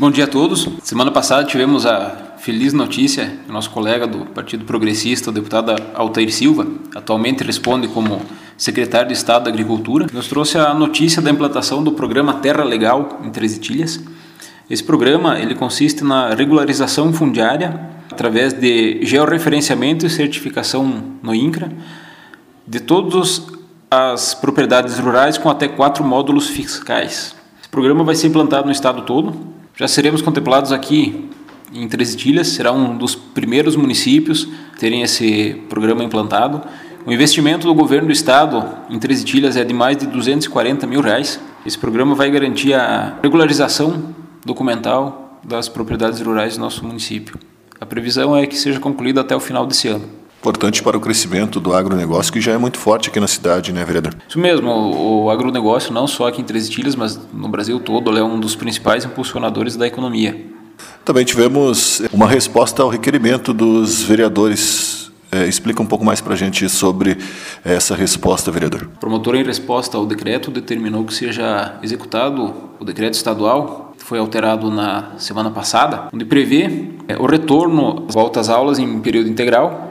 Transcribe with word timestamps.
Bom 0.00 0.10
dia 0.10 0.24
a 0.24 0.26
todos. 0.26 0.66
Semana 0.82 1.10
passada 1.10 1.44
tivemos 1.44 1.84
a 1.84 2.32
feliz 2.38 2.72
notícia 2.72 3.36
do 3.46 3.52
nosso 3.52 3.68
colega 3.68 4.06
do 4.06 4.24
Partido 4.24 4.64
Progressista, 4.64 5.28
o 5.28 5.32
deputado 5.32 5.74
Altair 5.94 6.32
Silva, 6.32 6.66
atualmente 6.94 7.44
responde 7.44 7.86
como 7.86 8.22
secretário 8.56 9.08
de 9.08 9.12
Estado 9.12 9.44
da 9.44 9.50
Agricultura, 9.50 10.06
nos 10.10 10.26
trouxe 10.26 10.56
a 10.56 10.72
notícia 10.72 11.20
da 11.20 11.30
implantação 11.30 11.84
do 11.84 11.92
programa 11.92 12.32
Terra 12.32 12.64
Legal 12.64 13.20
em 13.22 13.28
Três 13.28 13.54
Itilhas. 13.54 14.00
Esse 14.70 14.82
programa 14.82 15.38
ele 15.38 15.54
consiste 15.54 16.02
na 16.02 16.32
regularização 16.34 17.12
fundiária 17.12 17.78
através 18.10 18.54
de 18.54 19.04
georreferenciamento 19.04 20.06
e 20.06 20.08
certificação 20.08 21.04
no 21.22 21.34
INCRA 21.34 21.70
de 22.66 22.80
todas 22.80 23.46
as 23.90 24.32
propriedades 24.32 24.98
rurais 24.98 25.36
com 25.36 25.50
até 25.50 25.68
quatro 25.68 26.02
módulos 26.02 26.48
fiscais. 26.48 27.36
Esse 27.60 27.68
programa 27.70 28.02
vai 28.02 28.14
ser 28.14 28.28
implantado 28.28 28.64
no 28.64 28.72
estado 28.72 29.02
todo, 29.02 29.49
já 29.80 29.88
seremos 29.88 30.20
contemplados 30.20 30.72
aqui 30.72 31.30
em 31.72 31.88
Três 31.88 32.12
Itilhas, 32.12 32.48
será 32.48 32.70
um 32.70 32.98
dos 32.98 33.14
primeiros 33.14 33.76
municípios 33.76 34.46
a 34.74 34.78
terem 34.78 35.00
esse 35.00 35.54
programa 35.70 36.04
implantado. 36.04 36.60
O 37.06 37.10
investimento 37.10 37.66
do 37.66 37.74
governo 37.74 38.08
do 38.08 38.12
estado 38.12 38.62
em 38.90 38.98
Três 38.98 39.22
Itilhas 39.22 39.56
é 39.56 39.64
de 39.64 39.72
mais 39.72 39.96
de 39.96 40.06
240 40.06 40.86
mil 40.86 41.00
reais. 41.00 41.40
Esse 41.64 41.78
programa 41.78 42.14
vai 42.14 42.30
garantir 42.30 42.74
a 42.74 43.18
regularização 43.22 44.14
documental 44.44 45.40
das 45.42 45.66
propriedades 45.66 46.20
rurais 46.20 46.58
do 46.58 46.60
nosso 46.60 46.84
município. 46.84 47.38
A 47.80 47.86
previsão 47.86 48.36
é 48.36 48.46
que 48.46 48.58
seja 48.58 48.78
concluído 48.78 49.18
até 49.18 49.34
o 49.34 49.40
final 49.40 49.64
desse 49.64 49.88
ano 49.88 50.19
importante 50.40 50.82
para 50.82 50.96
o 50.96 51.00
crescimento 51.00 51.60
do 51.60 51.74
agronegócio, 51.74 52.32
que 52.32 52.40
já 52.40 52.52
é 52.52 52.58
muito 52.58 52.78
forte 52.78 53.10
aqui 53.10 53.20
na 53.20 53.28
cidade, 53.28 53.72
né, 53.72 53.84
vereador? 53.84 54.14
Isso 54.26 54.38
mesmo, 54.38 54.70
o, 54.70 55.24
o 55.24 55.30
agronegócio, 55.30 55.92
não 55.92 56.06
só 56.06 56.28
aqui 56.28 56.40
em 56.40 56.44
Três 56.44 56.66
Itilhas, 56.66 56.96
mas 56.96 57.20
no 57.32 57.48
Brasil 57.48 57.78
todo, 57.78 58.16
é 58.16 58.24
um 58.24 58.40
dos 58.40 58.56
principais 58.56 59.04
impulsionadores 59.04 59.76
da 59.76 59.86
economia. 59.86 60.46
Também 61.04 61.26
tivemos 61.26 62.00
uma 62.10 62.26
resposta 62.26 62.82
ao 62.82 62.88
requerimento 62.88 63.52
dos 63.52 64.02
vereadores. 64.02 64.98
É, 65.32 65.46
explica 65.46 65.80
um 65.80 65.86
pouco 65.86 66.04
mais 66.04 66.20
para 66.20 66.34
a 66.34 66.36
gente 66.36 66.68
sobre 66.68 67.16
essa 67.64 67.94
resposta, 67.94 68.50
vereador. 68.50 68.90
O 68.96 68.98
promotor, 68.98 69.36
em 69.36 69.44
resposta 69.44 69.96
ao 69.96 70.04
decreto, 70.04 70.50
determinou 70.50 71.04
que 71.04 71.14
seja 71.14 71.78
executado 71.82 72.52
o 72.80 72.84
decreto 72.84 73.14
estadual 73.14 73.90
foi 74.10 74.18
alterado 74.18 74.70
na 74.72 75.12
semana 75.18 75.50
passada, 75.50 76.08
onde 76.12 76.24
prevê 76.24 76.90
é, 77.06 77.16
o 77.16 77.26
retorno, 77.26 78.06
volta 78.08 78.40
às 78.40 78.48
aulas 78.48 78.78
em 78.78 78.98
período 78.98 79.28
integral 79.28 79.89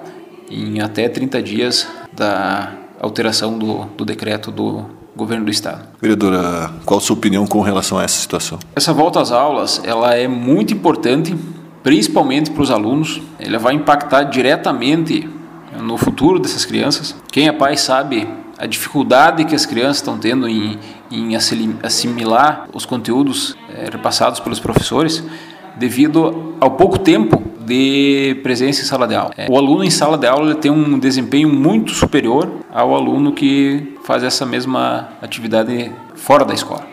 em 0.49 0.81
até 0.81 1.07
30 1.07 1.41
dias 1.41 1.87
da 2.11 2.73
alteração 2.99 3.57
do, 3.57 3.85
do 3.97 4.03
decreto 4.03 4.51
do 4.51 4.85
governo 5.15 5.45
do 5.45 5.51
estado. 5.51 5.87
Vereadora, 6.01 6.71
qual 6.85 6.97
a 6.97 7.01
sua 7.01 7.15
opinião 7.15 7.45
com 7.45 7.61
relação 7.61 7.97
a 7.97 8.03
essa 8.03 8.19
situação? 8.19 8.59
Essa 8.75 8.93
volta 8.93 9.21
às 9.21 9.31
aulas, 9.31 9.81
ela 9.83 10.15
é 10.15 10.27
muito 10.27 10.73
importante, 10.73 11.35
principalmente 11.83 12.51
para 12.51 12.63
os 12.63 12.71
alunos. 12.71 13.21
Ela 13.37 13.59
vai 13.59 13.73
impactar 13.73 14.23
diretamente 14.23 15.29
no 15.77 15.97
futuro 15.97 16.39
dessas 16.39 16.65
crianças. 16.65 17.15
Quem 17.31 17.47
é 17.47 17.51
pai 17.51 17.77
sabe 17.77 18.27
a 18.57 18.65
dificuldade 18.65 19.45
que 19.45 19.55
as 19.55 19.65
crianças 19.65 19.97
estão 19.97 20.17
tendo 20.17 20.47
em, 20.47 20.77
em 21.11 21.35
assimilar 21.35 22.67
os 22.73 22.85
conteúdos 22.85 23.55
é, 23.73 23.89
repassados 23.89 24.39
pelos 24.39 24.59
professores 24.59 25.23
devido 25.77 26.55
ao 26.59 26.71
pouco 26.71 26.99
tempo 26.99 27.41
de 27.69 28.39
presença 28.41 28.81
em 28.81 28.85
sala 28.85 29.07
de 29.07 29.15
aula. 29.15 29.31
O 29.47 29.57
aluno 29.57 29.83
em 29.83 29.89
sala 29.89 30.17
de 30.17 30.27
aula 30.27 30.55
tem 30.55 30.71
um 30.71 30.97
desempenho 30.97 31.47
muito 31.47 31.91
superior 31.91 32.49
ao 32.71 32.95
aluno 32.95 33.31
que 33.31 33.95
faz 34.03 34.23
essa 34.23 34.45
mesma 34.45 35.09
atividade 35.21 35.91
fora 36.15 36.43
da 36.43 36.53
escola. 36.53 36.83